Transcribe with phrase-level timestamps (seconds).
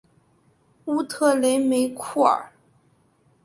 [0.85, 2.51] 乌特雷梅库尔。